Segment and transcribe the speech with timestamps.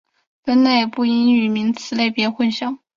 [0.43, 2.79] 分类词不应与名词类别混淆。